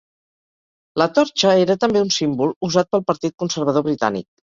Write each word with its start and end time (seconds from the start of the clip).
La 1.01 1.07
torxa 1.19 1.53
era 1.67 1.77
també 1.85 2.03
un 2.07 2.11
símbol 2.17 2.57
usat 2.71 2.93
pel 2.97 3.07
Partit 3.15 3.41
Conservador 3.45 3.91
Britànic. 3.93 4.33